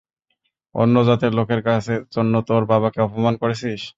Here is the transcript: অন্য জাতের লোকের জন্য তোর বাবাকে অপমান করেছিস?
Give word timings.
অন্য 0.75 0.95
জাতের 1.07 1.31
লোকের 1.35 1.61
জন্য 2.15 2.33
তোর 2.49 2.61
বাবাকে 2.65 2.99
অপমান 3.01 3.33
করেছিস? 3.41 3.81